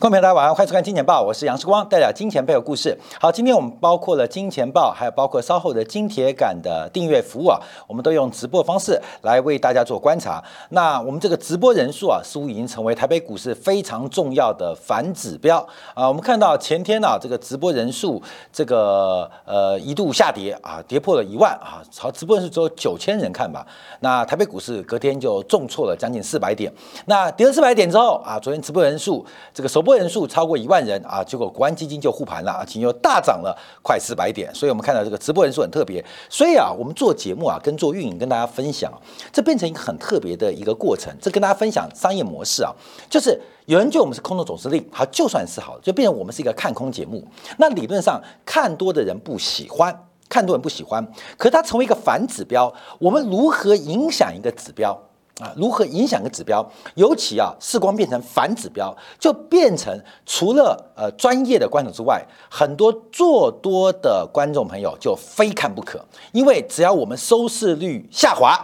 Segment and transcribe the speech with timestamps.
[0.00, 2.96] 观众朋友，大家晚上好，欢迎收看《金钱报》，我是杨世光，带来金钱背后故事。
[3.20, 10.40] 好，今天我们包括了《金钱报》，还有包括稍后的金铁杆的订阅服务啊，我们都用直播方式来为大家做观察。
[10.68, 15.58] 那我们这个直播人数啊，似乎已经成为台北股市非常重要的反指标
[15.94, 16.06] 啊。
[16.06, 18.22] 我们看到前天呢，这个直播人数
[18.52, 23.66] 这个呃一度下跌啊，跌破了一万啊，好，直播人数只有九千人看吧。
[23.98, 26.72] 那台北股市隔天就重挫了将近四百点。
[27.06, 36.04] 那跌了四百点之后啊，昨天直播人数这个首播人数超过一万人啊，结果国安基金就护盘了，而且又大涨了快四百点，所以我们看到这个直播人数很特别。
[36.28, 38.92] 所以啊，我们做节目啊，跟做运营跟大家分享，
[39.32, 41.10] 这变成一个很特别的一个过程。
[41.18, 42.70] 这跟大家分享商业模式啊，
[43.08, 47.26] 就是有人觉得我们是空头总司令，好，就算是好，就变成我们是一个看空节目。
[47.56, 51.02] 那理论上看多的人不喜欢，看多人不喜欢，
[51.38, 55.07] 可它成为一个反指标，我们如何影响一个指标？
[55.40, 56.68] 啊，如何影响个指标？
[56.94, 59.96] 尤其啊，视光变成反指标，就变成
[60.26, 62.20] 除了呃专业的观众之外，
[62.50, 66.04] 很多做多的观众朋友就非看不可。
[66.32, 68.58] 因为只要我们收视率下滑，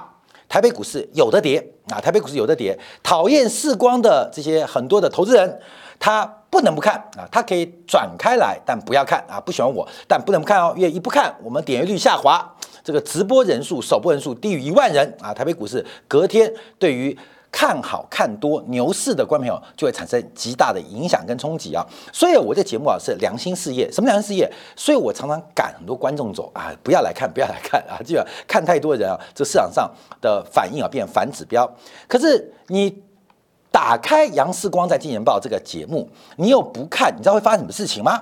[0.48, 2.77] 台北股市有的跌啊，台北股市有的跌。
[3.03, 5.61] 讨厌视光的这些很多的投资人，
[6.01, 9.41] 他不能不看啊，他可以转开来，但不要看啊。
[9.41, 12.53] 不喜欢我，但不能不看哦，因为一不看，我们点阅率下滑。
[12.85, 17.19] 这个直播人数、首播人数低于一万人啊，台北股市隔天对于
[17.51, 21.83] 看好看多牛市的观众朋友就会产生极大的影响跟冲击啊。
[22.13, 24.53] 所以我这节目啊是良心事业，什么良心事业？
[24.77, 31.67] 所以我常常赶很多观众走啊，不要来看，不要来看啊，就要看太多人啊，这市场上的反应啊变反指标。
[32.07, 33.03] 可是你
[33.71, 38.21] 打开杨世光在《金钱报》这个节目，你又不看，你知道会发生什么事情吗？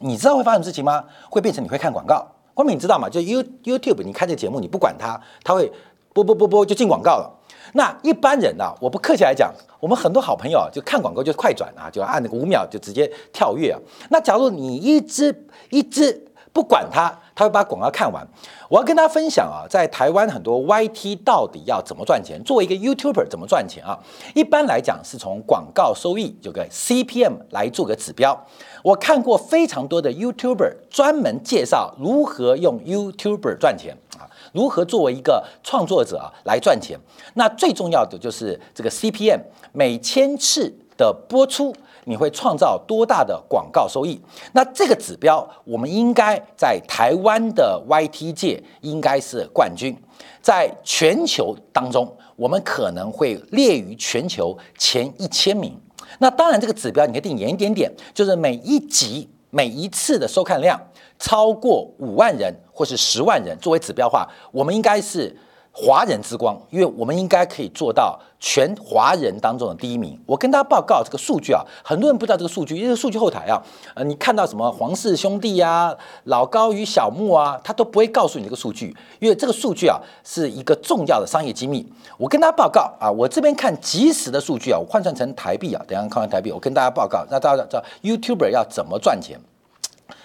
[0.00, 1.04] 你知道会发生什么事情吗？
[1.30, 2.33] 会变成你会看广告。
[2.54, 3.08] 光明你知道吗？
[3.08, 5.70] 就 You YouTube，你看这节目，你不管它，它会
[6.12, 7.30] 播播播播就进广告了。
[7.72, 8.72] 那一般人呢？
[8.80, 13.80] 我不客气来讲，我们很多好朋友啊就看广告就快转啊，就按那个五秒就直接跳跃啊。
[14.10, 18.26] 那假如你一直一直不管它，他会把广告看完。
[18.68, 22.42] 我要跟大家分享啊，在台湾很多 YT 到底要怎么赚钱？
[22.44, 23.98] 作为一个 YouTuber 怎么赚钱啊？
[24.34, 28.46] 一般来讲是从广告收益有个 CPM 来做个指标。
[28.82, 36.98] 我看过非常多的 YouTuber 专门介绍如何用 YouTuber 赚钱啊，如何作为一个创作者来赚钱。
[37.34, 39.40] 那最重要的就是这个 CPM，
[39.72, 44.20] 每千次的播出你会创造多大的广告收益？
[44.52, 49.96] 那这个指标，我们应该在台湾的 YT 界应该是冠军，
[50.40, 55.78] 在全球当中，我们可能会列于全球前一千名。
[56.18, 60.80] 那当然，这个指标你可以定严一点点，就是每一集、每一次的收看量
[61.18, 65.34] 超过五万人或是十万人作为指标化，我们应该是
[65.76, 70.16] 华人之光，因为我们应该可以做到全华人当中的第一名。
[70.24, 73.60] 我跟大家报告这个数据啊，很多人不知道这个数据，因为数据后台啊，
[73.96, 75.92] 呃，你看到什么黄氏兄弟呀、
[76.24, 81.84] 老高与小木啊，他都不会告诉你这个数据，因为这个数据啊是一个重要的商业机密。
[82.16, 89.40] 我跟大家报告啊，我这边看即时的数据啊，我换算成台币啊，等下看完台币，我跟大家报告，那大家知道 YouTuber 要怎么赚钱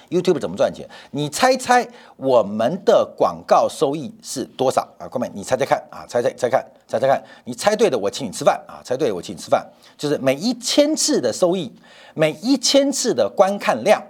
[0.10, 0.88] ？YouTube 怎么赚钱？
[1.12, 1.88] 你猜猜
[2.18, 5.08] 我们的广告收益是多少啊？
[5.08, 9.66] 各位，你猜猜看啊，猜猜猜看，猜猜看，你猜对的我请你吃饭啊，猜对我请你吃饭，
[9.98, 11.72] 就是每一千次的收益，
[12.14, 14.02] 每一千次的观看量，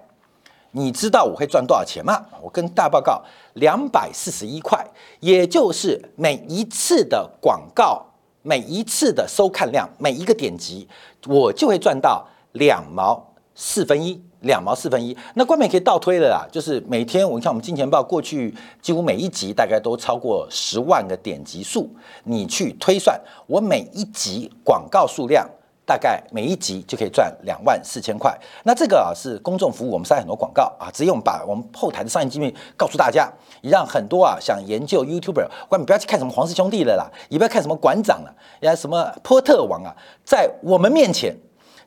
[0.72, 2.26] 你知道我会赚多少钱吗？
[2.42, 3.24] 我跟大报告，
[3.54, 4.86] 两百四十一块，
[5.20, 8.06] 也就是每一次的广告，
[8.42, 10.88] 每一次的收看量，每一个点击，
[11.28, 14.24] 我就会赚到两毛四分一。
[14.42, 21.90] 两毛四分一，那冠冕可以倒推了啦，就是每天我看我们金钱豹过去几乎每一集大概都超过十万个点击数，
[22.24, 25.46] 你去推算，我每一集广告数量
[25.86, 28.34] 大概每一集就可以赚两万四千块。
[28.64, 33.30] 那这个啊是公众服务，我们塞很多广告啊，直接我们把我们后台的商业机密告诉大家，
[33.62, 41.36] 也让很多啊想研究 YouTuber，冠冕不要去看什么黄氏兄弟了啦，也不要看什么馆长了，呀什么波特王啊，在我们面前，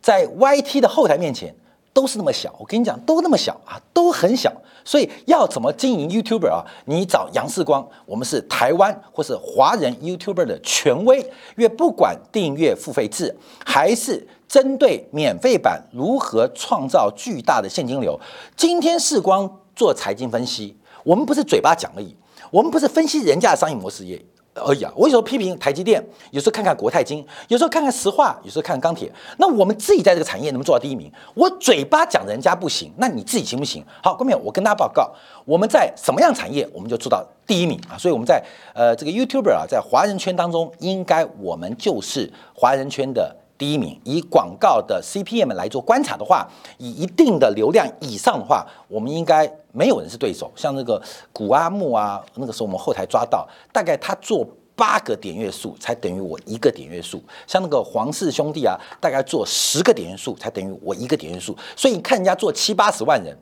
[0.03, 1.55] 在 YT 的后台面前。
[1.93, 4.53] 都是那么小，我跟你讲，都那么小啊，都很小。
[4.85, 6.65] 所以要怎么经营 YouTuber 啊？
[6.87, 11.21] 你找杨世光，我们是台湾或是华人 YouTuber 的权威。
[11.21, 18.19] 因为不管订阅付费制，还是针对免费版，如何创造巨大的现金流？
[18.57, 22.17] 今天世光做财经分析，我们不是嘴巴讲而已，
[22.51, 24.21] 我们不是分析人家的商业模式也。
[24.55, 24.93] 而已啊！
[24.95, 29.11] 我有时候批评台积电，有时候看看国泰金，有时候看看石化，有时候看看钢铁。
[29.39, 31.11] 那我们自己在这个产业能不能做到第一名？
[31.35, 33.85] 我嘴巴讲人家不行，那你自己行不行？
[34.03, 35.11] 好，各位，我跟大家报告，
[35.45, 37.97] 我们在什么样产业，我们就做到第一名啊！
[37.97, 38.43] 所以我们在
[38.75, 43.37] 呃这个 YouTuber 啊，在华人圈当中，应该我们就是华人圈的。
[43.59, 50.53] 第一名，以广告的 CPM 来做观察的话，以一定的流量以上的话，我们应该没有人是对手。
[50.55, 51.03] 像那个
[51.33, 54.47] 古阿木啊，那个时候我们后台抓到，大概他做
[54.77, 57.23] 八个点阅数才等于我一个点阅数。
[57.47, 61.57] 像那个黄氏兄弟啊，大概做十个点阅数才等于我一个点阅数。
[61.77, 63.37] 所以你看人家做七八十万人，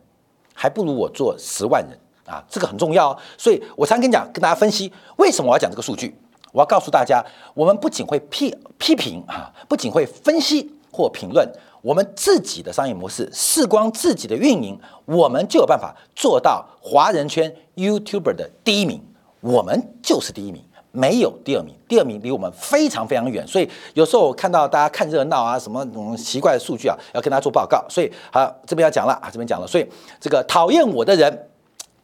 [0.54, 3.16] 还不如我做十万人啊，这个很重要。
[3.36, 6.16] 所以我常跟你讲，跟大家分析为什么我要讲这个数据。
[6.52, 7.24] 我要告诉大家，
[7.54, 11.48] 我们不仅会批批评啊，不仅会分析或评论，
[11.82, 19.02] 我们自己的商业模式，视光自己的运营，我们就有办法做到华人圈 YouTuber 的第一名。
[19.40, 20.62] 我们就是第一名，
[20.92, 23.46] 没有第二名，第二名离我们非常非常远。
[23.46, 27.84] 所以有时候我看到大家看热闹啊，什么种奇怪的数据啊，要跟大家做报告。
[27.88, 29.66] 所以好，这边要讲了啊，这边讲了。
[29.66, 29.86] 所以
[30.20, 31.46] 这个讨厌我的人。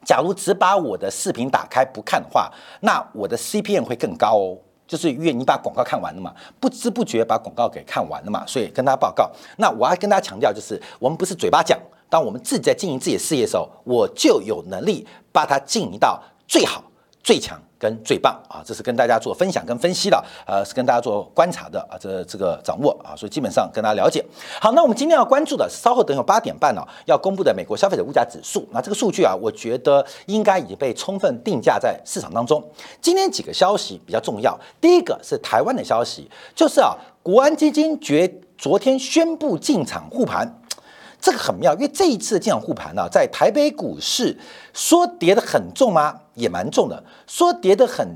[0.05, 2.49] 假如只把我的视频打开不看的话，
[2.82, 4.56] 那我的 CPM 会更高哦。
[4.86, 9.30] 就是因为你把广告看完了嘛，不知不觉把广告给看完了嘛，所以跟他报告。
[9.58, 11.78] 那我要跟大家强调，就是我们不是嘴巴讲，
[12.08, 16.84] 当我们自己在经营自己的事业的时候，我就有能力把它经营到最好、
[17.22, 17.60] 最强。
[17.78, 24.25] 跟最棒啊，这是跟大家做分享跟分析的，呃，是跟大家做观察的啊，这这个掌握啊，所以基本上跟大家了解。
[24.61, 28.67] 好，那我们今天要关注的是稍后等有八点半呢要公布的美国消费者物价指数。
[28.73, 32.62] 那这个数据啊，我觉得应该已经被充分定价在市场当中。
[33.00, 40.61] 今天几个消息比较重要，第一个是台湾的消息，就是啊，国安基金决昨天宣布进场护盘。
[41.26, 44.38] 这个很妙，因为这一次的进场护盘呢，在台北股市
[44.73, 46.14] 说跌得很重吗？
[46.34, 47.02] 也蛮重的。
[47.26, 48.06] 说跌得很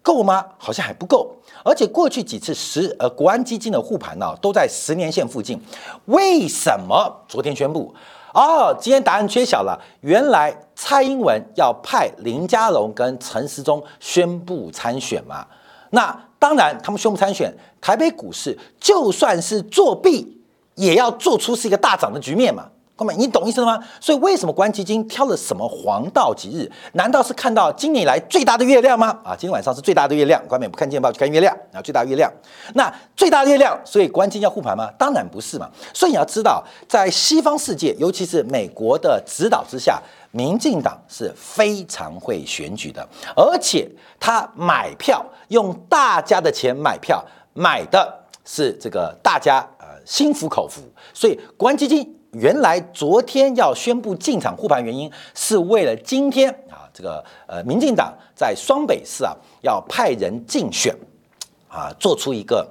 [0.00, 0.42] 够吗？
[0.56, 1.36] 好像还不够。
[1.62, 5.60] 而且过去几次十呃国安基金的护盘呢，都在十年线附近。
[6.06, 7.94] 为什么昨天宣布？
[8.32, 9.78] 哦，今天答案揭晓了。
[10.00, 15.46] 原来蔡英文要派林佳龙跟陈时中宣布参选嘛？
[15.90, 20.35] 那当然，他们宣布参选，台北股市就算是作弊。
[20.76, 23.78] 也要做出是一个大涨的局面嘛，哥们，你懂意思了吗？
[24.00, 26.70] 所以为什么国安基金挑了什么黄道吉日？
[26.92, 29.08] 难道是看到今年以来最大的月亮吗？
[29.22, 32.30] 啊，今天晚上是最大的月亮，官们不看见报去看月亮啊，最大月亮。
[32.74, 34.90] 那最大的月亮，所以国安基金要护盘吗？
[34.98, 35.68] 当然不是嘛。
[35.92, 43.86] 所以你要知道，在西方世界，尤其是美国的指导之下，民进党是非常会选举的，而且
[44.20, 49.66] 他买票用大家的钱买票，买的是这个大家。
[50.06, 50.80] 心服口服，
[51.12, 60.96] 所以国安基金原来昨天要宣布进场护盘，原因是为了今天啊，这个呃，民进党在双北市啊要派人竞选
[61.68, 62.66] 啊，做出一个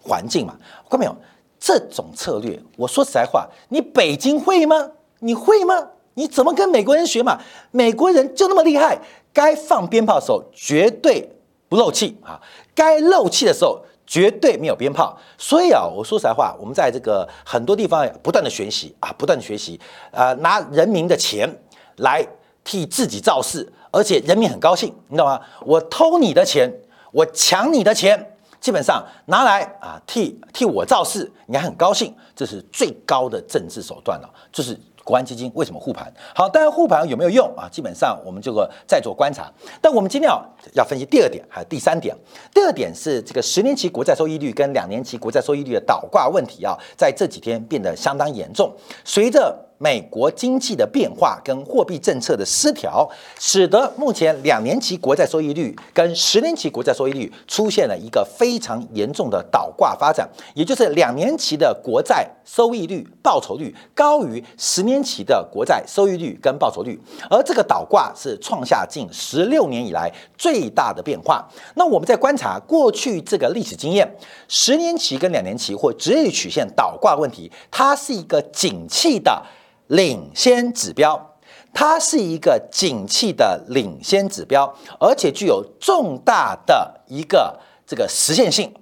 [0.00, 0.56] 环境嘛，
[0.88, 1.16] 看到没有？
[1.58, 4.90] 这种策略，我说实在话，你北京会吗？
[5.18, 5.88] 你会吗？
[6.14, 7.40] 你怎么跟美国人学嘛？
[7.72, 8.96] 美国人就那么厉害，
[9.32, 11.36] 该放鞭炮的时候绝对
[11.68, 12.40] 不漏气啊，
[12.76, 13.84] 该漏气的时候。
[14.06, 19.80] 绝对没有鞭炮，所以啊，我说实在话，我们在这个很多地方不断的学习啊，不断的学习，
[20.12, 21.48] 呃，拿人民的钱
[21.96, 22.26] 来
[22.62, 25.40] 替自己造势，而且人民很高兴，你知道吗？
[25.62, 26.72] 我偷你的钱，
[27.10, 34.78] 我抢你的钱，基本上拿来啊替替我造势，你还很高兴，这是最高的政治手段了，就是。
[35.06, 36.12] 国安基金为什么护盘？
[36.34, 37.68] 好，当然护盘有没有用啊？
[37.70, 39.48] 基本上我们这个在做观察。
[39.80, 40.42] 但我们今天啊
[40.74, 42.12] 要分析第二点，还有第三点。
[42.52, 48.74] 第二点是这个十年期国债收益率跟两年期国债收益率的倒挂问题啊，在这几天变得相当严重。
[49.04, 71.46] 随着美国经济的变化跟货币政策的失调，使得目前两年期国债收益率跟十年期国债收益率出现了一个非常严重的倒挂发展，也就是两年期的国债收益率报酬率高于十年期的国债收益率跟报酬率，而这个倒挂是创下近十六年以来最大的变化。
[71.74, 74.10] 那我们在观察过去这个历史经验，
[74.48, 79.42] 十年期跟两年期或直率曲线倒挂问题，它是一个景气的。
[79.88, 81.36] 领先指标，
[81.72, 88.72] 它是一个景气的领先指标，而且具有重大的一个这个实现性、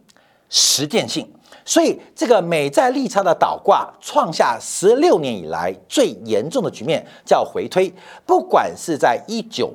[0.49, 1.29] 实践性。
[1.67, 7.91] 所以，这个美债利差的倒挂创下十六年以来最严重的局面，叫回推。
[8.27, 9.73] 不管是在一九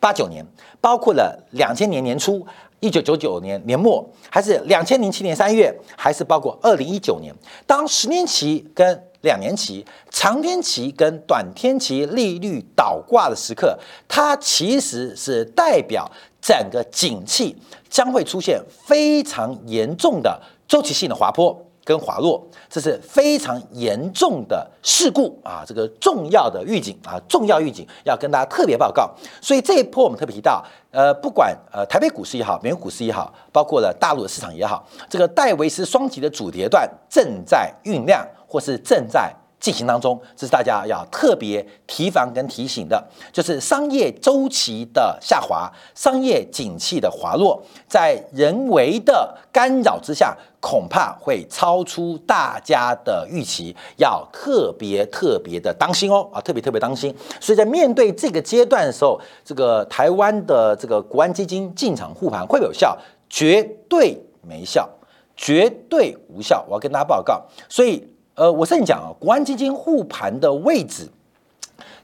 [0.00, 0.42] 八九年，
[0.80, 2.46] 包括了两千年年初、
[2.80, 7.34] 一九九九年年末，还是两千零七年三月，还是包括二零一九年，
[7.66, 16.10] 当十年期跟两年期、长天期跟短天期利率倒挂的时刻，它其实是代表
[16.40, 17.56] 整个景气
[17.90, 21.67] 将会出现非常严重的周期性的滑坡。
[21.88, 25.64] 跟滑落，这是非常严重的事故啊！
[25.66, 29.10] 这个重要的预警啊，重要预警要跟大家特别报告。
[29.40, 39.34] 所以这一波我们特别提到，呃，不管呃台北股市也好，美国股市也好，包括了大陆的市场也好，这个戴维斯双极的主跌段正在酝酿，或是正在。
[39.60, 57.12] 进行当中，这是大家要特别提防跟提醒的，就是商业周期的下滑，商业景气的滑落，在人为的干扰之下，恐怕会超出大家的预期，要特别特别的当心哦啊，特别特别当心。
[57.40, 62.96] 所以在面对这个阶段的时候，这个台湾的这个国安基金进场护盘会有效？
[63.28, 64.88] 绝对没效，
[65.36, 66.64] 绝对无效。
[66.68, 68.08] 我要跟大家报告，所以。
[68.38, 71.08] 呃，我跟你讲啊，国安基金护盘的位置，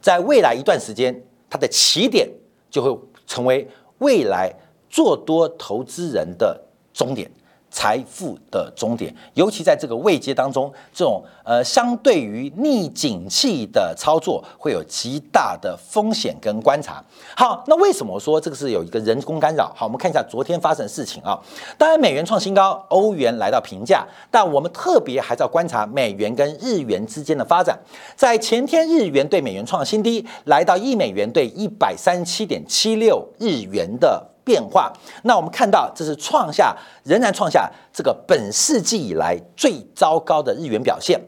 [0.00, 2.28] 在未来一段时间，它的起点
[2.68, 4.52] 就会成为未来
[4.90, 6.60] 做多投资人的
[6.92, 7.30] 终点。
[7.74, 17.02] 财富的终点，尤其在这个位阶当中，这种呃，相对于逆景气的操作，会有极大的风险跟观察。
[17.36, 19.72] 好，那为什么说这个是有一个人工干扰？
[19.74, 21.36] 好，我们看一下昨天发生的事情啊。
[21.76, 27.76] 当然，美元创新高，欧元来到平价，但我们特别还是要观察美元跟日元之间的发展。
[28.14, 34.30] 在前天，日元对美元创新低，来到一美元对一百三十七点七六日元的。
[34.44, 41.20] 变化，那我们看到这是创下仍然创下这个本世纪以来最糟糕的日元表现。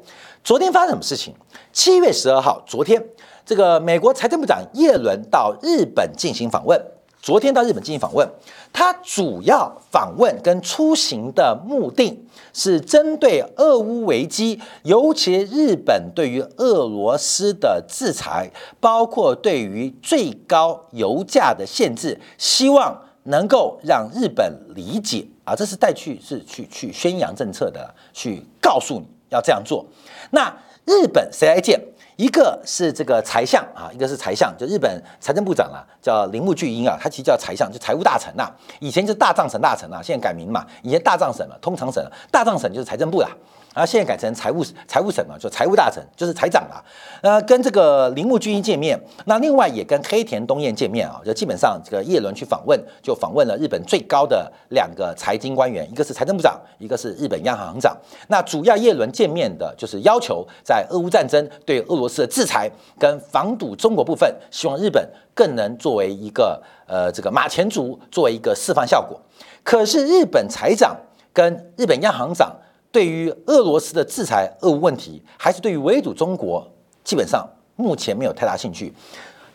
[0.44, 1.35] 昨天发生什么事情？
[1.73, 3.02] 七月十二号，昨天
[3.44, 6.80] 这个美国财政部长耶伦到日本进行访问。
[7.20, 8.28] 昨天到日本进行访问，
[8.73, 23.02] 他主要访问跟出行的目的是针对俄乌危机，尤其日本对于俄罗斯的制裁，包括对于最高油价的限制，希望。
[23.26, 29.85] 能够让日本理解啊，这是带去是去去宣扬政策的，去告诉你要这样做。
[30.30, 30.52] 那
[30.85, 31.80] 日本谁来见？
[32.16, 38.50] 一个是这个财相啊，一个是财相，就日本财政部长啊，叫铃木巨英啊，他其实叫财相，就财务大臣呐。
[38.80, 43.28] 以前就是大藏省大臣啊，现在改名嘛，以前大藏省嘛，通常省，大藏省就是财政部啦。
[43.76, 46.83] 然后现在改成财务财务省嘛，就财务大臣，就是财长了。
[47.21, 57.95] 呃，跟这个铃木俊一见面，那另外也跟黑田东彦见面啊，就基本上这个叶伦去访问，就访问了日本最高的两个财经官员，一个是财政部长，一个是日本央行行长。
[58.28, 69.21] 那主要叶伦见面的就是要求在俄乌战争对俄罗斯的制裁跟防堵中国部分，希望日本更能作为一个呃这个马前卒，作为一个示范效果。
[69.62, 70.97] 可是日本财长
[71.35, 72.56] 跟日本央行长。
[72.97, 76.67] 对于俄罗斯的制裁、俄乌问题，还是对于围堵中国，
[77.05, 78.91] 基本上目前没有太大兴趣。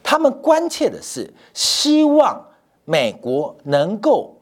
[0.03, 2.39] 他们关切的是，希望
[2.85, 4.37] 美国能够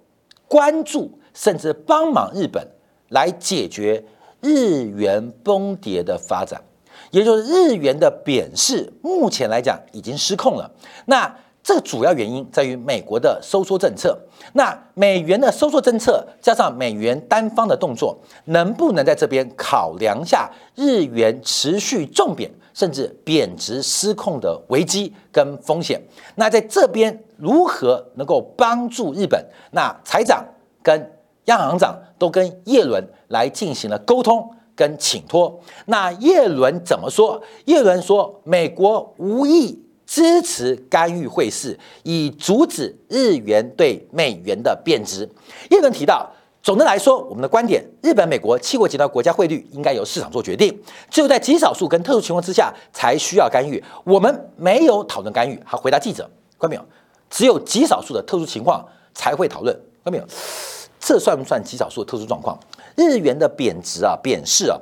[0.50, 2.68] 关注，甚至帮忙日本
[3.08, 4.03] 来解决
[4.41, 6.62] 日元崩跌的发展，
[7.12, 10.70] 也就是日元的贬势，目前来讲已经失控了。
[11.06, 14.17] 那这个主要原因在于美国的收缩政策。
[14.53, 26.01] 那美元的收缩政策加上美元单方的动作，能不能在这边考量下日元持续重贬甚至贬值失控的危机跟风险？
[26.35, 29.45] 那在这边如何能够帮助日本？
[29.71, 30.43] 那财长
[30.81, 31.11] 跟
[31.45, 35.59] 央行长都跟叶伦来进行了沟通跟请托。
[35.85, 37.43] 那叶伦怎么说？
[37.65, 39.83] 叶伦说，美国无意。
[40.19, 45.21] 支持干预汇市，以阻止日元对美元的贬值。
[45.69, 46.29] 耶伦提到，
[46.61, 50.77] 总的来说，我们的观点，日本、美国七国集团国家汇率应该由市场做决定，
[51.09, 53.81] 只有在极少数跟特殊情况之下才需要干预。
[54.03, 55.57] 我们没有讨论干预。
[55.65, 56.85] 他回答记者，看到没有？
[57.29, 59.73] 只有极少数的特殊情况才会讨论，
[60.03, 60.25] 看到没有？
[60.99, 62.59] 这算不算极少数的特殊状况？
[62.97, 64.77] 日元的贬值啊，贬势啊，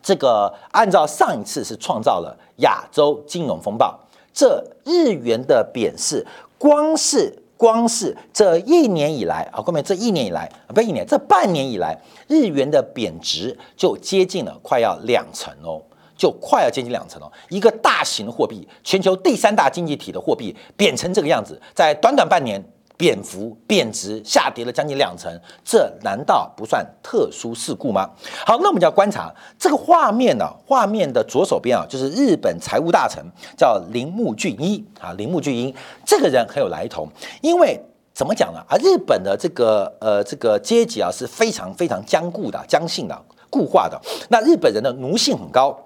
[0.00, 3.98] 这个按照上一次是创造了亚洲金融风暴。
[4.34, 6.26] 这日元的贬势，
[6.58, 15.80] 光是光是这一年以来啊，后面这一年以来啊，不是一年，这半年以来，日元的贬值就接近了快要两成哦，
[16.16, 17.32] 就快要接近两成哦。
[17.48, 22.62] 一个大型的货币，全球第三大经济体的货币贬成这个样子，在短短半年。
[22.96, 25.32] 贬幅、贬值、下跌了将近两成，
[25.64, 28.08] 这难道不算特殊事故吗？
[28.46, 30.48] 好，那我们就要观察这个画面呢。
[30.66, 33.20] 画面的左手边啊，就是日本财务大臣，
[33.56, 35.12] 叫铃木俊一啊。
[35.14, 35.74] 铃木俊一
[36.06, 37.08] 这个人很有来头，
[37.42, 37.80] 因为
[38.12, 38.60] 怎么讲呢？
[38.68, 44.00] 啊，日本的这个呃这个阶级啊是非常非常僵固的、僵性的、固化的。
[44.28, 45.76] 那日本人的奴性很高，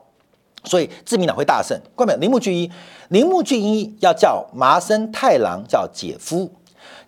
[0.65, 1.81] 所以自民党会大胜。
[1.95, 2.21] 关没有？
[2.21, 2.71] 铃木俊一，
[3.09, 6.53] 铃木俊一要叫麻生太郎叫姐夫。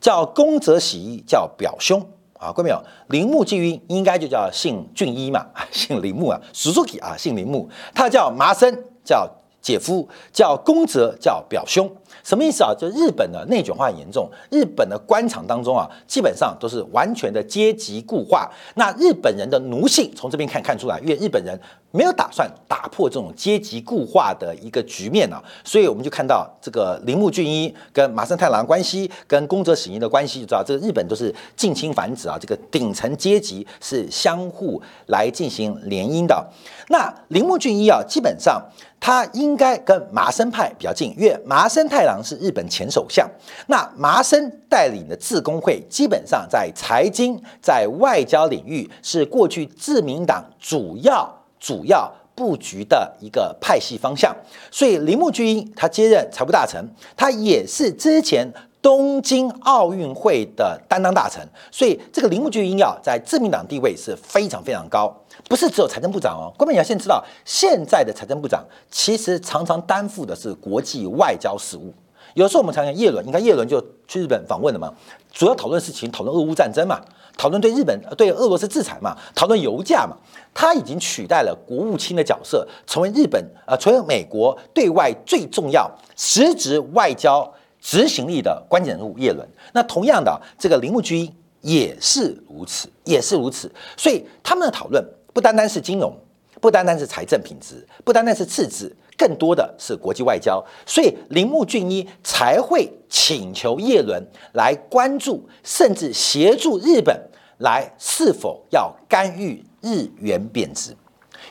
[0.01, 2.01] 叫宫泽喜一叫表兄
[2.39, 2.83] 啊，各位没有？
[3.09, 9.29] 铃木俊一应该就叫姓俊一嘛， 姓铃木啊，Suzuki 啊，姓铃木，他叫麻生，叫
[9.61, 11.91] 姐夫，叫宫泽，叫表兄。
[12.25, 12.73] 什么意思啊？
[12.75, 18.51] 就日本的内卷化很严重，日本的官场当中啊，基本上都是完全的阶级固化。
[18.75, 21.59] 那日本人的奴性从这边看看出来，因为日本人
[21.91, 36.47] 没有打算打破这种阶级固化的一个局面啊，所以我们就看到这个铃木俊一跟麻生太郎关系，跟宫泽喜一的关系，就知道这个日本都是近亲繁殖啊，这个顶层阶级是相互来进行联姻的。
[36.89, 38.63] 那铃木俊一啊，基本上。
[39.03, 43.27] 他应该跟麻生派比较近，因为麻生太郎是日本前首相。
[43.67, 51.27] 那麻生带领的自工会，基本上在财经、在外交领域是过去自民党主要
[51.61, 54.35] 主要布局的一个派系方向。
[54.71, 56.85] 所以铃木俊一他接任财务大臣，
[57.17, 58.51] 他也是之前
[58.83, 61.47] 东京奥运会的担当大臣。
[61.71, 65.15] 所以这个铃木俊一啊，在自民党地位是非常非常高。
[65.49, 71.93] 不是只有财政部长哦，各位你要先知道，现在的财政部长其实常常担负的是国际外交事务。
[72.35, 74.93] 有时候我们常讲叶伦，你看叶伦就去日本访问了嘛，
[75.33, 77.01] 主要讨论事情，讨论俄乌战争嘛，
[77.41, 80.15] 讨论对日本、对俄罗斯制裁嘛，讨论油价嘛。
[80.53, 89.17] 他已经取代了国务卿的角色，成为日本呃，成为美国对外最重要、实质外交执行力的关键人物。
[89.17, 91.33] 叶伦，那同样的，这个铃木俊一
[91.63, 93.73] 也是如此，也是如此。
[93.97, 95.03] 所以他们的讨论。
[95.33, 96.13] 不单单是金融，
[96.61, 100.63] 不单单是财政品质，不单单是赤字，更多的是国际外交。
[100.85, 104.21] 所以铃木俊一才会请求叶伦
[104.55, 107.17] 来关注，甚至协助日本
[107.61, 110.95] 来是否要干预日元贬值。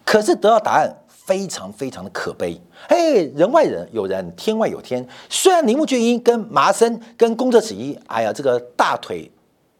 [0.05, 2.61] 可是得到答案非常非常的可悲。
[2.87, 5.03] 嘿，人外人有人，天外有天。
[5.27, 9.31] 虽然铃木俊一跟麻生、跟宫泽喜一，哎呀，这个大腿。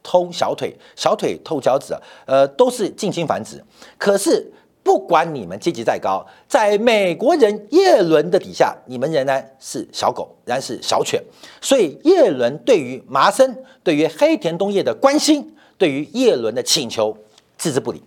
[0.01, 1.93] 偷小腿，小腿偷脚趾，
[2.25, 3.61] 呃，都是近亲繁殖。
[3.97, 4.49] 可是
[4.81, 11.21] 不管你们阶级再高，在美国人叶伦的底下，你们仍然是小狗，仍然是小犬。
[11.61, 17.17] 所以叶伦对于麻生、对于黑田东彦的关心，对于叶伦的请求
[17.57, 18.03] 置之不理，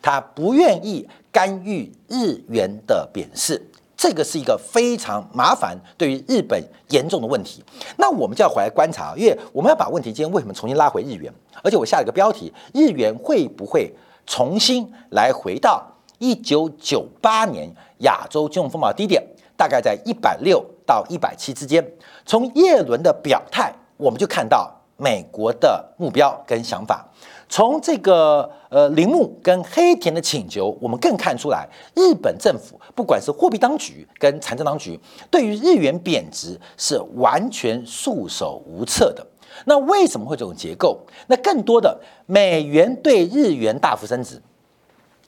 [0.00, 3.60] 他不愿意干预日元的贬势。
[3.96, 7.64] 这个是一个非常麻烦，对于日本严重的问题。
[7.96, 11.32] 那我们就要回来观察，因为我们要把问题今天为什么重新拉回日元？
[11.62, 13.92] 而且我下了一个标题：日元会不会
[14.26, 15.82] 重新来回到
[16.18, 17.68] 一九九八年
[18.00, 19.20] 亚洲金融风暴低点，
[19.56, 21.84] 大概在一百六到一百七之间？
[22.26, 27.06] 从叶伦的表态，我们就看到美国的目标跟想法。
[27.48, 34.98] 从这个呃铃木跟黑田的请求，我们更看出来，日本政府不管是货币当局跟财政当局，
[35.30, 39.24] 对于日元贬值是完全束手无策的。
[39.64, 41.00] 那为什么会这种结构？
[41.28, 44.42] 那更多的美元对日元大幅升值，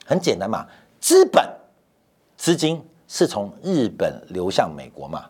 [0.05, 0.67] 很简单嘛，
[1.01, 1.49] 资本
[2.37, 5.27] 资金是从日本流向美国嘛，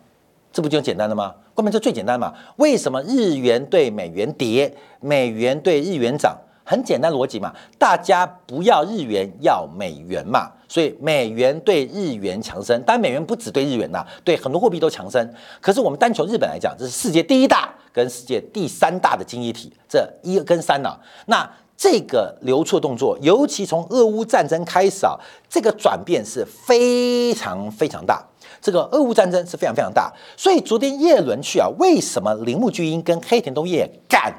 [0.50, 1.34] 这不就简单了吗？
[1.58, 6.38] 关键这最简单嘛，为什么日元对美元跌，美元对日元涨？
[6.62, 12.80] 很简单逻辑嘛，大家不要日元，要美元嘛，所以美元对日元强升。
[12.86, 15.28] 但美元不只对日元呐，对很多货币都强升。
[15.60, 25.18] 可是我们单从日本来讲，这是世界第一大跟世界第三大的经济体，这一跟三呢，那这个流出动作，尤其从俄乌战争开始啊，
[25.48, 28.24] 这个转变是非常非常大。
[28.60, 34.32] 这个俄乌战争是非常非常大，所以昨天叶伦去啊，为什么铃木俊英跟黑田东彦敢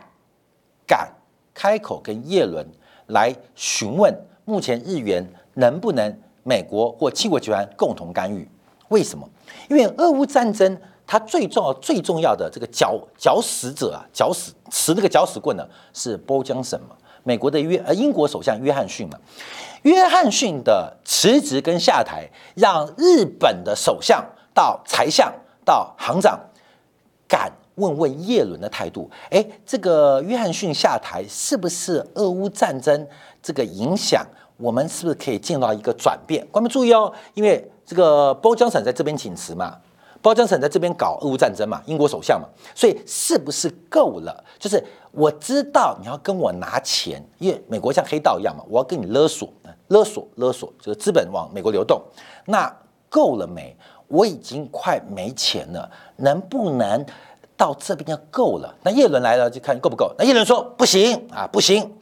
[0.88, 1.12] 敢？
[1.53, 2.65] 开口跟叶伦
[3.08, 4.13] 来询问，
[4.45, 8.47] 目前日元能不能美国或七国集团共同干预？
[8.88, 9.27] 为什么？
[9.69, 16.95] 因为俄乌战争它最重要、最重要的这个搅搅死者啊，搅死持那个搅死棍的是波江省嘛？
[17.23, 19.19] 美国的约呃英国首相约翰逊嘛？
[19.84, 26.39] 约翰逊的辞职跟下台，让日本的首相到财相到行长
[27.28, 27.52] 敢。
[27.80, 33.08] 问问叶伦的态度，哎，这个约翰逊下台是不是俄乌战争
[33.42, 34.22] 这个影响？
[34.58, 36.46] 我们是不是可以见到一个转变？
[36.52, 39.78] 观众注意哦，因为这个包江省在这边请辞嘛，
[40.22, 44.44] 包江省在这边搞俄乌战争嘛，英国首相嘛，所以是不是够了？
[44.60, 49.48] 就是我知道你要跟我拿钱，因为美国像黑道一样嘛，我要跟你勒索，
[49.89, 52.02] 勒索，勒索，就是资本往美国流动，
[52.45, 52.73] 那
[53.10, 53.75] 够了没？
[54.08, 57.06] 我已经快没钱了，能不能？
[57.58, 58.73] 到这边就够了。
[58.84, 60.15] 那叶伦来了就看够不够。
[60.17, 61.93] 那叶伦说不行啊，不行，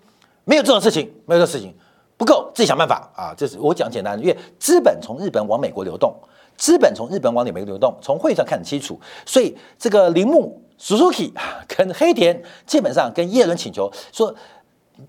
[0.44, 1.76] 没有这种事情，没有这种事情，
[2.16, 3.34] 不够，自己想办法啊。
[3.36, 6.16] 这是我讲简单的，因为资本从日本往美国流动，
[6.58, 9.00] 资本从日本往美国流动，从会上看很清楚。
[9.26, 11.32] 所以这个铃木 Suzuki
[11.68, 14.32] 跟黑田基本上跟叶伦请求说，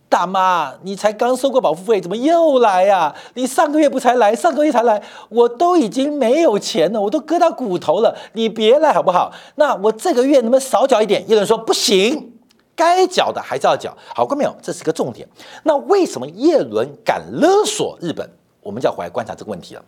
[0.08, 3.14] 大妈，你才刚收过保护费，怎么又来呀？
[3.34, 9.32] 你上个月不才来，上个月才来，我都已经没有钱了，我都割到骨头了，你别来好不好？
[9.56, 11.24] 那我这个月能不能少缴一点？
[11.28, 12.32] 有人说不行，
[12.76, 13.96] 该缴的还是要缴。
[14.14, 14.54] 好，过没有？
[14.60, 15.26] 这是个重点。
[15.62, 18.28] 那为什么叶伦敢勒索日本？
[18.62, 19.82] 我们就要回来观察这个问题了。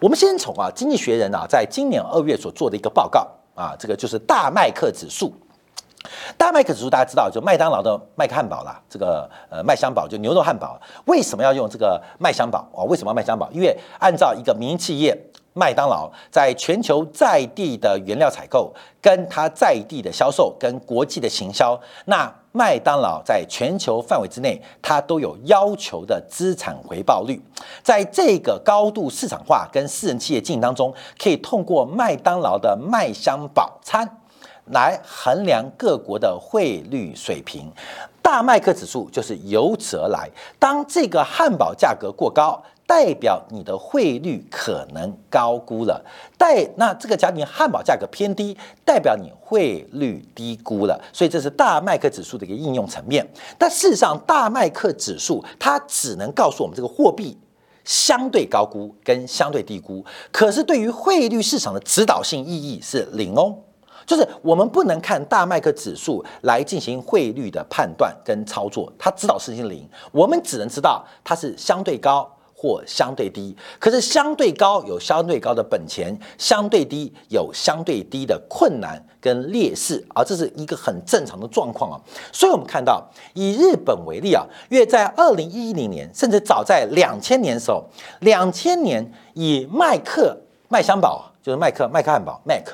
[0.00, 5.32] 我们先从啊，《经济学人》啊，在今年二月所做的一个报告啊，这个就是大麦克指数。
[6.36, 12.84] 大麦克指数大家知道，就麦当劳的麦克汉堡啦，这个呃麦香堡就牛肉汉堡，为什么要用这个麦香堡啊？
[12.84, 13.48] 为什么要麦香堡？
[13.52, 15.16] 因为按照一个民营企业
[15.54, 27.40] 麦当劳在全球在地的原料采购、跟它在地的销售、跟国际的行销，那麦当劳在全球范围之内，它都有要求的资产回报率。
[27.82, 34.18] 在这个高度市场化跟私人企业经营当中，可以通过麦当劳的麦香堡餐。
[34.66, 37.70] 来衡量各国的汇率水平，
[38.22, 40.28] 大麦克指数就是由此而来。
[40.58, 46.02] 当这个汉堡价格过高，代表你的汇率可能高估了；
[46.38, 50.98] 代那这个家庭汉堡价格偏低，代表你汇率低估了。
[51.12, 53.26] 所以这是大麦克指数的一个应用层面。
[53.58, 57.38] 但事实上，大麦克指数它只能告诉我们这个货币
[57.84, 63.56] 相对高估跟相对低估，可是对于汇率市场的指导性意义是零哦。
[64.06, 73.56] 就是我们不能看大麦克指数来进行汇率的判断跟操作，它指导事情零，我们只能知道它是相对高或相对低。
[73.78, 82.00] 可是相对高有相对高的本钱，相对低有相对低的困难跟劣势，而这是一个很正常的状况啊。
[82.32, 83.02] 所以我们看到
[83.34, 87.84] 以日本为例啊，因为在二零一零年，甚至早在两千年的时候，
[88.20, 90.36] 两千年以麦克
[90.68, 92.64] 麦香堡就是麦克麦克汉堡 Mac。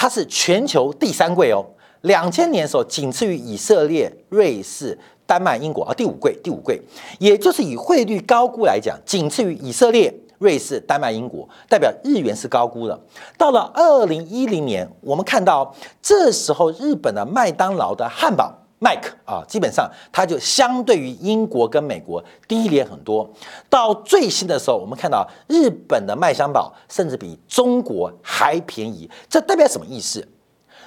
[0.00, 1.66] 它是全球第三贵哦，
[2.02, 6.80] 两千年的时候仅次于以色列、瑞士、丹麦、英国啊，第五贵，第五贵，
[7.18, 12.96] 也就是以汇率高估来讲，仅次于以色列、瑞士、丹麦、英国，代表日元是高估的。
[13.36, 18.54] 到了二零一零年，我们看到这时候日本的麦当劳的汉堡。
[18.80, 23.28] 麦克啊，基本上它就相对于英国跟美国低廉很多。
[23.68, 29.10] 到最新的时候，我们看到日本的麦香堡甚至比中国还便宜。
[29.28, 30.26] 这代表什么意思？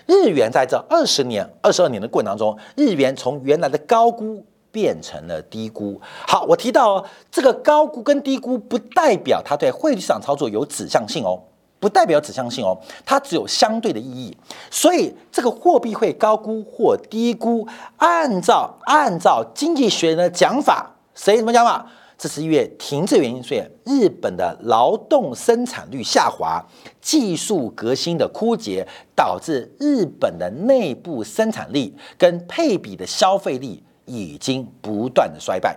[0.07, 5.99] 日元在这二十年、二十二年的过程当中，日元从原来的高估变成了低估。
[6.27, 11.43] 好，我提到这个高估跟低估，不代表它对汇率市场操作有指向性哦。
[11.81, 14.37] 不代表指向性哦，它只有相对的意义。
[14.69, 17.67] 所以这个货币会高估或低估，
[17.97, 21.85] 按照按照经济学人的讲法，谁怎么讲法？
[22.19, 26.63] 这是因为停滞原因，所以日本的劳动生产率下滑，
[27.01, 35.75] 技术革新的枯竭，导致日本的内部生产力跟配比的消费力已经不断的衰败。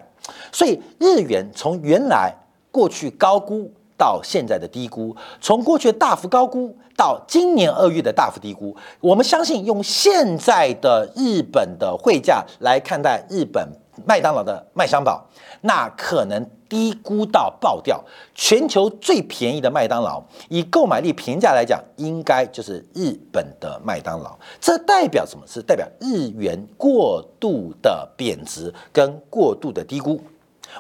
[0.53, 2.35] 所以日元从原来
[2.71, 3.73] 过去高估。
[3.97, 13.69] 到现在的低估，从过去的大幅高估到今年二月的大幅低估，我们相信用现在的日本的汇价来看待日本
[14.05, 15.25] 麦当劳的麦香堡，
[15.61, 18.03] 那可能低估到爆掉。
[18.35, 24.37] 全球最便宜的麦当劳，以购买力平价来讲，应该就是日本的麦当劳。
[24.61, 25.47] 这代表什么？
[25.47, 30.21] 是代表日元过度的贬值跟过度的低估。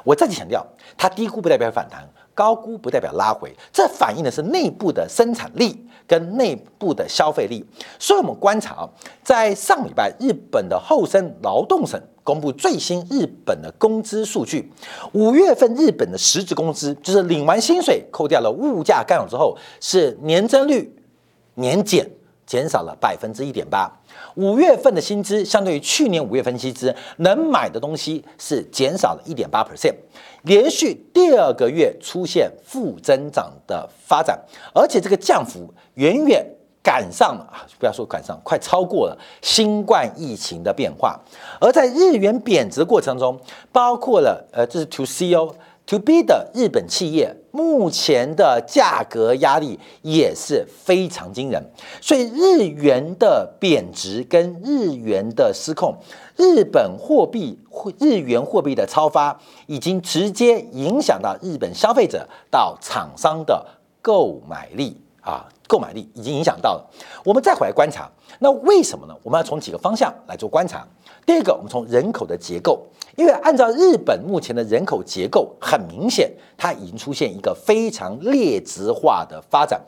[0.03, 2.09] 我再次强调，它低估不代表反弹。
[2.35, 7.64] 高估不代表拉回，这反映的是内部的生产力跟内部的消费力。
[7.99, 8.90] 所以，我们观察啊，
[9.23, 14.73] 在上礼拜，日本的厚生劳动省公布最新日本的工资数据，
[15.12, 20.94] 五月份日本的实质工资，就是领完薪水扣掉了物价干扰之后，是年增率
[21.55, 22.11] 年减。
[22.47, 23.91] 减少了百分之一点八，
[24.35, 29.95] 五月份的薪资相对于去年五月份薪资能买的东西是减少了一点八 percent，
[30.43, 34.39] 连续第二个月出现负增长的发展，
[34.75, 36.47] 而且这个降幅远远
[36.83, 41.21] 赶上了啊，不要说赶上，快超过了新冠疫情的变化，
[41.61, 43.41] 而在日元贬值过程中，
[43.73, 45.55] 包括了呃，这是 to C O。
[45.87, 51.64] To B 的日本企业目前的价格压力也是非常惊人，
[52.01, 55.95] 所以日元的贬值跟日元的失控，
[56.37, 57.57] 日本货币
[58.01, 63.64] 日元货币的超发，已经直接影响到日本消费者到厂商的
[64.03, 65.01] 购买力。
[65.21, 66.90] 啊，购买力已经影响到了。
[67.24, 69.14] 我们再回来观察，那为什么呢？
[69.22, 70.87] 我们要从几个方向来做观察。
[71.27, 72.87] 第一个，我们从人口的结构。
[73.16, 79.81] 因为按照日本目前的人口结构，很明显，它已经出现一个非常劣质化的发展。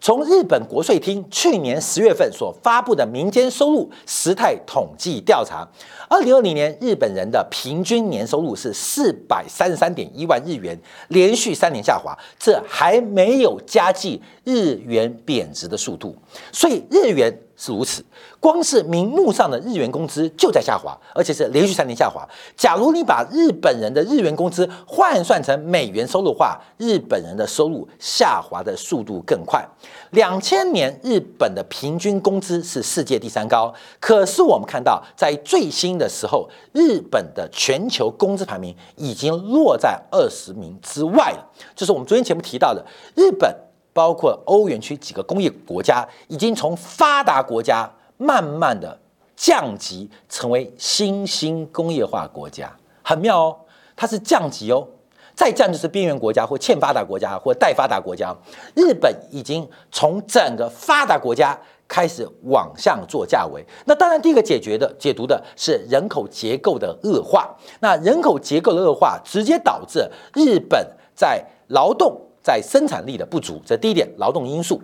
[0.00, 5.64] 从日本国税厅去年十月份所发布的民间收入时态统计调查，
[6.08, 16.16] 二零二零年日本人的平均年收入是四百三十三点一万日元，连续三年下滑，这还没有加计日元贬值的速度，
[16.52, 17.36] 所以日元。
[17.54, 18.02] 是如此，
[18.40, 22.26] 光是名目上的日元工资就在下滑，而且是连续三年下滑。
[22.56, 29.64] 假如你把日本人的日元工资换算成美元收入的话，日本人的收入下滑的速度更快。
[30.10, 41.48] 两千年日本的平均工资是世界第三高，可是我们看到在最新的时候，日本的全球工资排名已经落在二十名之外了。
[41.76, 43.54] 就是我们昨天节目提到的日本。
[43.92, 48.98] 包括欧元区几个工业国家，已经从发达国家慢慢的
[49.36, 53.56] 降级，成为新兴工业化国家，很妙哦，
[53.94, 54.86] 它是降级哦，
[55.34, 58.34] 再降就是边缘国家或欠发达国家或待发达国家。
[58.74, 63.62] 日本已经从整个发达国家开始往上做价位。
[63.84, 67.54] 那当然，第一个解决的解读的是人口结构的恶化。
[67.80, 72.18] 那人口结构的恶化，直接导致日本在劳动。
[72.42, 74.82] 在生产力的不足，这第一点劳动因素。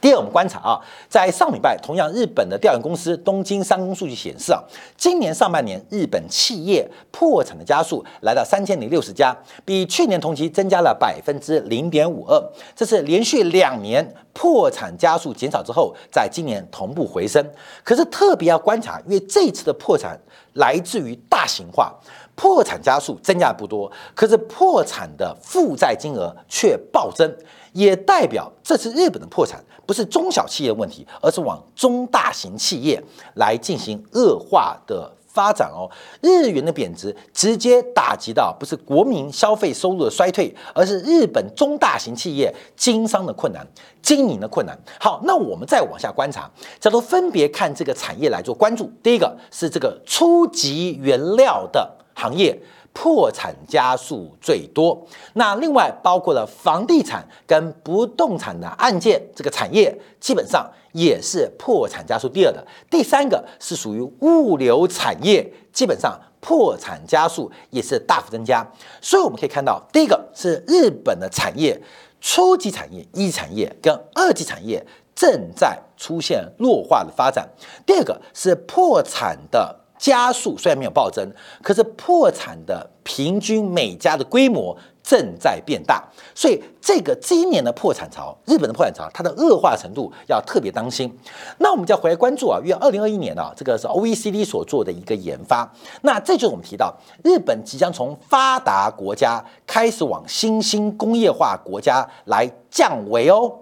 [0.00, 4.62] 第二，我们观察啊，在上礼拜，同样日本的调研公司东京商工数据显示啊，
[4.96, 12.42] 今年上半年日本企业破产的加速来到三千零六十家，比去年同期增加了百分之零点五二，
[12.74, 17.42] 这是连续两年破产加速减少之后，在今年同步回升。
[17.82, 20.18] 可是特别要观察，因为这次的破产
[20.54, 21.94] 来自于大型化。
[22.34, 27.32] 破产加速增加不多，可是破产的负债金额却暴增，
[27.72, 33.02] 也代表这次日本的破产不是中小企业问题，而是往中大型企业
[33.34, 35.88] 来进行恶化的发展哦。
[36.20, 43.64] 日元的贬值直接打击到不是国民消费收入的衰退，而是日本中大型企业经商的困难、
[44.02, 44.76] 经营的困难。
[44.98, 48.90] 好，那我们再往下观察，叫做分别看这个产业来做关注。
[49.02, 51.98] 第一个是这个初级原料的。
[52.14, 52.58] 行业
[52.92, 62.64] 破产加速最多，那另外包括了房地产跟不动产的案件，这个产业基本上也是破产加速第二的。
[62.88, 68.64] 第三个是属于物流产业，基本上破产加速也是大幅增加。
[69.00, 71.80] 所以我们可以看到，第一个是日本的产业
[72.20, 77.44] 初级产业、一产业跟二级产业正在出现弱化的发展；
[77.84, 79.80] 第二个是破产的。
[79.98, 81.26] 加速虽然没有暴增，
[81.62, 86.02] 可是破产的平均每家的规模正在变大，
[86.34, 91.10] 所以这个今年的破产潮，日本的破产潮，它的恶化程度要特别当心。
[91.58, 95.70] 那我们就要回来关注啊，因为二零二一年啊，这个是 OECD 所做的一个研发，
[96.02, 103.52] 那这就是我们提到日本即将从发达国家开始往新兴工业化国家来降维哦，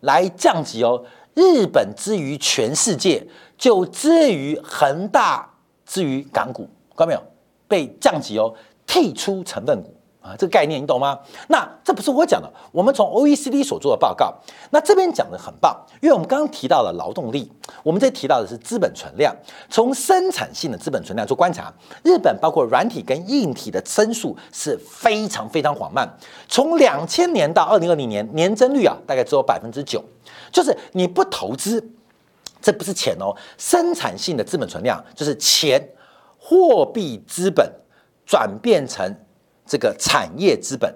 [0.00, 1.04] 来降级哦。
[1.34, 3.24] 日本之于全世界，
[3.56, 5.48] 就之于恒大。
[5.88, 7.22] 至于港股，看到没有？
[7.66, 8.54] 被降级哦，
[8.86, 11.18] 退出成分股啊，这个概念你懂吗？
[11.48, 14.34] 那这不是我讲的，我们从 OECD 所做的报告。
[14.70, 19.36] 那这边讲的很棒，因为我们刚刚提到了劳动力，我们这提到的是资本存量。
[19.68, 21.70] 从生产性的资本存量做观察，
[22.02, 26.08] 日本包括软体跟硬体的增速是非常非常缓慢。
[26.48, 30.02] 从两千年到二零二零年，年增率啊大概只有百分之九，
[30.50, 31.86] 就是你不投资。
[32.60, 35.80] 这不是钱哦，生产性的资本存量就是钱，
[36.38, 37.70] 货币资本
[38.26, 39.14] 转变成
[39.66, 40.94] 这个产业资本，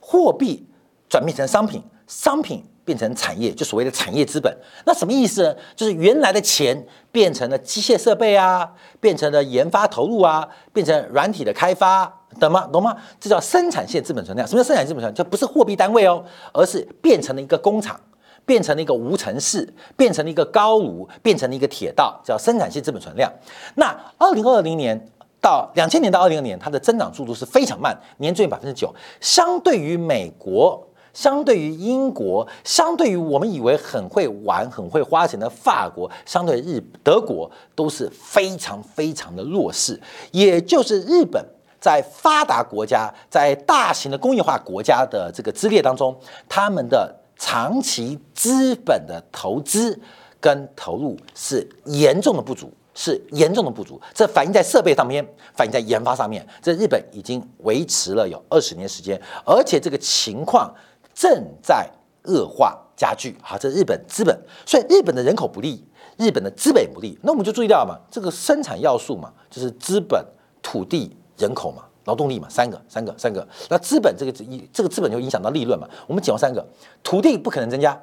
[0.00, 0.66] 货币
[1.08, 4.56] 转变成商品，商品变成产业，就所谓的产业资本。
[4.84, 5.54] 那什么意思呢？
[5.76, 12.06] 就是原来的钱变成了机械设备啊，变成了研发投入啊，变成软体的开发，
[12.40, 12.66] 懂吗？
[12.72, 12.96] 懂吗？
[13.20, 14.46] 这叫生产线资本存量。
[14.46, 15.14] 什么叫生产资本存量？
[15.14, 18.00] 就不是货币单位哦，而是变成了一个工厂。
[18.44, 23.32] 变成了一个无尘室，变成了一个高炉，变成了一个铁道，叫生产性资本存量。
[23.76, 25.08] 那二零二零年
[25.40, 28.92] 到两千年到二零二年，它的增长速度是非常慢，年增百分之九。
[29.20, 40.00] 相对于美国，相对于英国，相对于我们以为很会玩、很会花钱的法国，相对日德国都是非常非常的弱势。
[40.32, 41.44] 也就是日本
[41.80, 46.16] 在发达国家、在大型的工业化国家的这个之列当中，
[46.48, 47.16] 他们的。
[47.44, 49.98] 长期资本的投资
[50.40, 54.00] 跟投入是严重的不足，是严重的不足。
[54.14, 56.46] 这反映在设备上面，反映在研发上面。
[56.62, 60.72] 这日本已经维持了有二十年时间，而且这个情况
[61.12, 61.90] 正在
[62.26, 62.78] 恶化。
[62.94, 63.36] 加剧。
[63.42, 65.84] 好，这日本资本，所以日本的人口不利，
[66.18, 67.18] 日本的资本也不利。
[67.22, 70.24] 那我们就注意到嘛，这个生产要素嘛，就是资本、
[70.62, 73.46] 土地、人口嘛，劳动力嘛，三个、三个、三个。
[73.68, 75.88] 那资本这个一这个资本就影响到利润嘛。
[76.06, 76.66] 我们讲三个，
[77.02, 78.00] 土地不可能增加，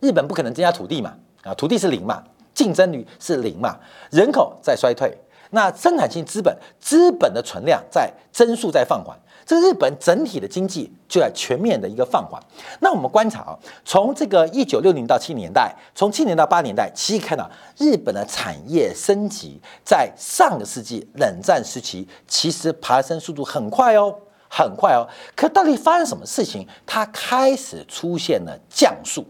[0.00, 2.22] 日本不可能增加土地嘛，啊，土地是零嘛，
[2.54, 3.78] 竞争率是零嘛，
[4.10, 5.16] 人口在衰退。
[5.50, 12.42] 那生产性资本，资本的存量在增速在放缓，这日本整体的经济就在全面的一个放缓。
[12.80, 24.12] 那我们观察啊，从这个一九六零到七零年代，从七零到八年代，其实看到日本的产业升级，在上个世纪冷战时期，其实爬升速度很快哦，
[24.50, 25.06] 很快哦。
[25.36, 29.24] 可到底发生什么事情，它开始出现了降速。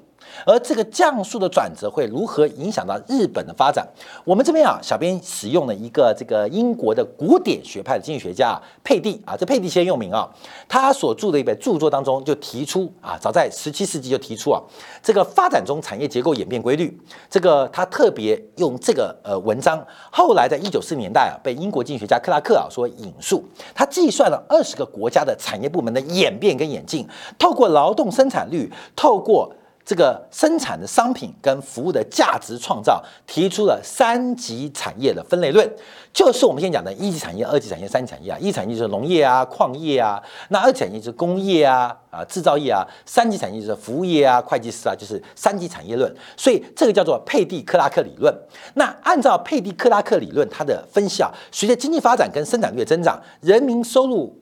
[0.44, 3.86] 而这个降速的转折会如何影响到日本的发展？
[4.24, 10.28] 我们这边啊，小编使用了一个这个英国的古典学派的经济学家佩蒂啊，这佩蒂先用名啊，
[10.68, 14.60] 他所著的一本著作当中就提出啊，早在十七世纪就提出啊，
[15.02, 16.96] 这个发展中产业结构演变规律。
[17.30, 23.44] 这个他特别用这个呃文章，后来在一九四年代啊，被英国经济学家克拉克啊所引述。
[23.74, 27.06] 他计算了二十个国家的产业部门的演变跟演进，
[27.38, 29.52] 透过劳动生产率，透过
[29.86, 35.64] 这个生产的商品跟服务的价值创造，提出了三级产业的分类论，
[36.12, 38.36] 就是我们现在讲的一级产业、二级产业、三级产业啊。
[38.40, 46.12] 一级产业就是农业啊、矿业啊，那二级产业就是工业啊、啊制造业啊，三级产业就是服务业啊、会计师啊，就是三级产业论。
[46.36, 48.36] 所以这个叫做佩蒂克拉克理论。
[48.74, 54.36] 那按照佩蒂克拉克理论，它的分析啊，随着经济发展跟生产率的增长，人民收入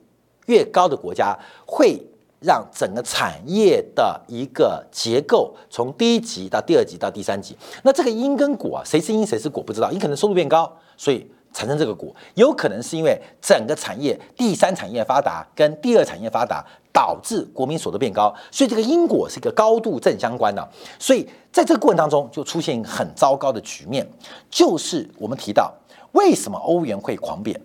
[0.47, 2.03] 越高的国家会。
[2.39, 9.91] 让整个产业的一个结构从第一级到第二级到第三级，那这个因跟果啊，谁是因谁是果不知道。
[9.91, 20.67] 因可能收入变高，所以产生这个果；有可能是因为整个产业第三产业发达跟第二产业发达导致国民所得变高，所以这个因果是一个高度正相关的。
[20.99, 24.07] 所以在这个过程当中就出现很糟糕的局面，
[24.49, 25.73] 就是我们提到
[26.11, 27.59] 为什么欧元会狂贬。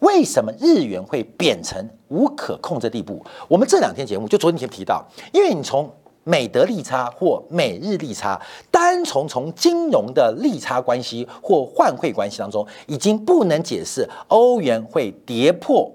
[0.00, 3.24] 为什么日元会贬成无可控制地步？
[3.48, 5.90] 我们这两天节目就昨天提到，因为你从
[6.24, 15.90] 美德利差或美日利差，单从从金融的利差关系或换汇关系当中，已经不能解释欧元会跌破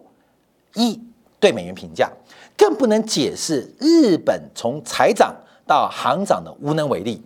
[0.73, 0.99] 一
[1.39, 2.11] 对美元评价，
[2.57, 5.35] 更不能解释日本从财长
[5.67, 7.21] 到行长的无能为力。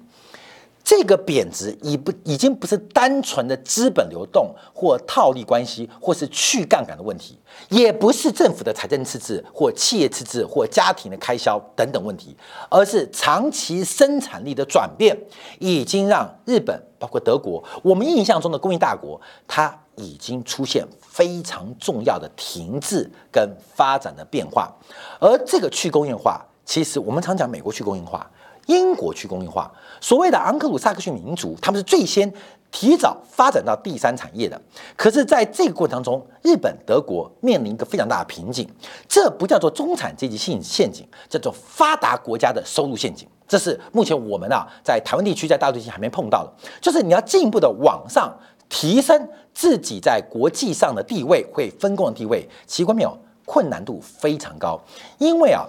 [0.89, 7.37] 这个贬值已不已经不是单纯的资本流动或套利关系，或是去杠杆的问题，
[7.69, 12.35] 也不是政府的财政赤字或企业赤字或家庭的开销等等问题，
[12.71, 15.15] 而是长期生产力的转变，
[15.59, 24.75] 已经让日本包括德国，我们印象中的工业大国，它已经出现非常重要的停滞跟发展的变化。
[25.19, 28.27] 而这个去工业化，其实我们常讲美国去工业化。
[28.69, 32.31] 英国去工业化，所谓的昂克鲁萨克逊民族，他们是最先
[32.71, 34.61] 提早发展到第三产业的。
[34.95, 38.69] 可是，在这个过程当中，日本、德国面临一个非常大的瓶颈，
[39.07, 43.27] 这不叫做中产阶级性陷阱，叫做发达国家的收入陷阱。
[43.47, 48.31] 这是目前我们啊在台湾地区、在大陆地区还没碰到的，就是你要进一步的往上
[48.69, 53.17] 提升自己在国际上的地位，会分工的地位，奇观没有？
[53.45, 54.79] 困难度非常高，
[55.17, 55.65] 因为啊，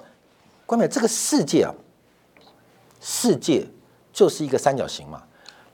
[0.66, 1.72] 关没有这个世界啊。
[3.00, 3.66] 世界
[4.12, 5.22] 就是一个三角形嘛，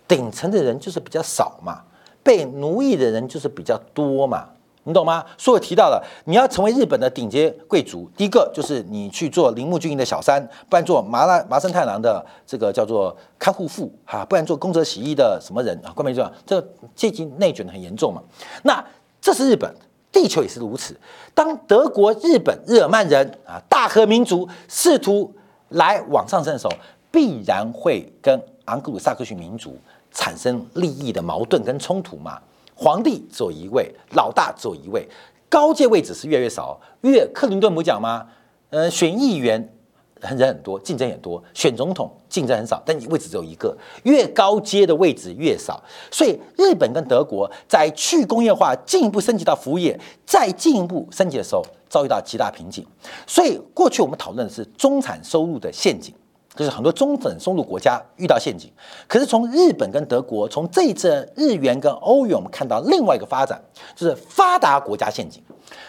[0.07, 1.83] 顶层的人就是比较少嘛，
[2.23, 4.49] 被奴役的人就是比较多嘛，
[4.85, 5.25] 你懂吗？
[5.37, 15.91] 所以我提到了，你要成为日本的顶级贵族，第一个就是你去做铃木俊英的小三，不然做麻辣麻生太郎的这个叫做看护妇哈，不然做宫泽洗衣的什么人啊？
[15.93, 18.23] 关没重这个阶级内卷的很严重嘛。
[18.63, 18.85] 那
[19.21, 19.75] 这是日本，
[20.13, 20.97] 地球也是如此。
[21.35, 25.35] 当德国、日本、日耳曼人啊，大和民族试图
[25.71, 26.73] 来往上升的时候。
[27.11, 29.77] 必然会跟昂格鲁萨克逊民族
[30.13, 32.41] 产生利益的矛盾跟冲突嘛？
[32.75, 35.09] 皇帝只有一位，老大只有一位，
[35.49, 36.79] 高阶位置是越来越少。
[37.03, 38.27] 越克林顿不讲吗？
[38.71, 39.73] 呃，选议员
[40.21, 43.77] 人很多，竞争也多；选总统竞争很少，但你位置只有一个。
[44.03, 52.85] 越高阶的位置越少，所以日本跟德国在去工业化进一步升级到服务业，再进一步升级的时候，遭遇到极大瓶颈。
[53.27, 56.13] 所以过去我们讨论的是中产收入的陷阱。
[56.57, 58.73] 就是很多中等收入国家遇到陷阱，
[59.07, 63.63] 可是从日本跟德国，从这一次日元跟欧元，我们看到另外一个发展，
[63.95, 65.43] 就是发达国家陷阱。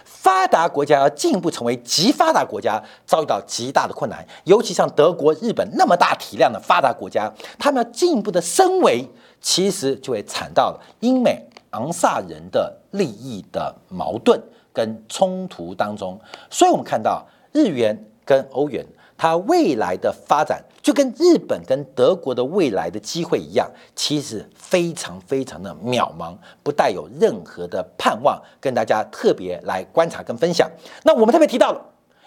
[0.03, 4.27] 发达国家要进一步成为极发达国家，遭遇到极大的困难。
[4.43, 9.07] 尤其像德国、日本那么大体量的发达国家，他们要进一步的升维，
[9.39, 14.41] 其实就会惨到了英美昂萨人的利益的矛盾
[14.73, 16.19] 跟冲突当中。
[16.49, 18.85] 所以我们看到日元跟欧元。
[19.17, 30.69] 它未来的发展就跟日本跟德国的未来的机会一样，其实非常非常的渺茫，不带有任何的盼望，跟大家特别来观察跟分享。
[31.03, 31.81] 那我们特别提到了，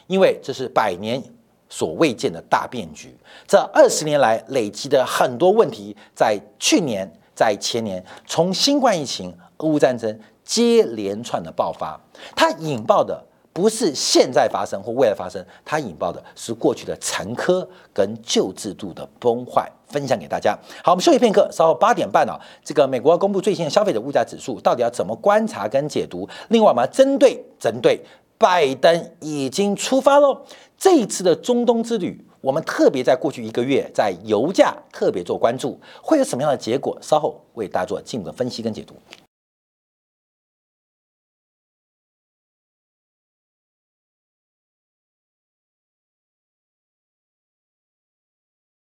[0.09, 1.22] 因为这是百年
[1.68, 3.16] 所未见的大变局，
[3.47, 11.99] 这二十年来累积的很多问题，在去年、在前年，从新冠疫情、俄乌战争接连串的爆发，
[12.34, 13.24] 它引爆的。
[13.53, 19.71] 不是现在发生或未来发生，它引爆的是过去的残科跟旧制度的崩坏。
[19.91, 20.57] 分享给大家。
[20.85, 26.29] 好，我们休息片刻，稍后八点半啊，这个美国公布最新的消费者物价指数，到底要怎么观察跟解读？
[26.51, 28.01] 另外，我们要针对针对
[28.39, 30.43] 拜登已经出发喽，
[30.79, 36.97] 这一次的中东之旅，我们特别在过去一个月在油价特别做关注，会有什么样的结果？
[37.01, 38.95] 稍后为大家做进一步分析跟解读。